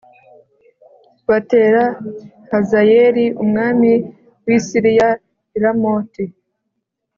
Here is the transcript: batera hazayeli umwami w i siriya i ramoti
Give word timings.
batera 1.29 1.83
hazayeli 2.51 3.25
umwami 3.43 3.91
w 4.45 4.47
i 4.57 4.59
siriya 4.65 5.09
i 5.55 5.57
ramoti 5.63 6.23